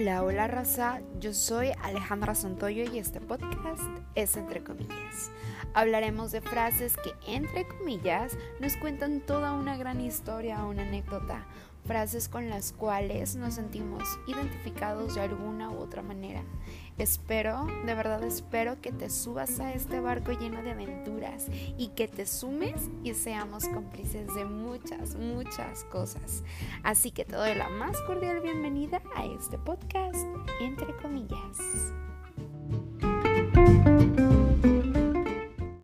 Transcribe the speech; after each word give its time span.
Hola, 0.00 0.22
hola 0.22 0.46
raza, 0.46 1.02
yo 1.18 1.34
soy 1.34 1.72
Alejandra 1.82 2.34
Santoyo 2.34 2.90
y 2.90 2.98
este 2.98 3.20
podcast 3.20 3.82
es 4.14 4.34
entre 4.38 4.64
comillas. 4.64 5.30
Hablaremos 5.74 6.32
de 6.32 6.40
frases 6.40 6.96
que 6.96 7.12
entre 7.30 7.68
comillas 7.68 8.38
nos 8.60 8.78
cuentan 8.78 9.20
toda 9.20 9.52
una 9.52 9.76
gran 9.76 10.00
historia 10.00 10.64
o 10.64 10.70
una 10.70 10.84
anécdota, 10.84 11.44
frases 11.90 12.28
con 12.28 12.48
las 12.48 12.70
cuales 12.70 13.34
nos 13.34 13.54
sentimos 13.54 14.04
identificados 14.28 15.16
de 15.16 15.22
alguna 15.22 15.70
u 15.70 15.78
otra 15.78 16.02
manera. 16.02 16.44
Espero, 16.98 17.66
de 17.84 17.96
verdad 17.96 18.22
espero 18.22 18.80
que 18.80 18.92
te 18.92 19.10
subas 19.10 19.58
a 19.58 19.74
este 19.74 19.98
barco 19.98 20.30
lleno 20.30 20.62
de 20.62 20.70
aventuras 20.70 21.48
y 21.76 21.88
que 21.88 22.06
te 22.06 22.26
sumes 22.26 22.88
y 23.02 23.12
seamos 23.14 23.66
cómplices 23.66 24.32
de 24.36 24.44
muchas, 24.44 25.16
muchas 25.16 25.82
cosas. 25.82 26.44
Así 26.84 27.10
que 27.10 27.24
te 27.24 27.34
doy 27.34 27.56
la 27.56 27.68
más 27.68 28.00
cordial 28.02 28.40
bienvenida 28.40 29.02
a 29.16 29.24
este 29.24 29.58
podcast, 29.58 30.24
entre 30.60 30.96
comillas. 30.98 31.39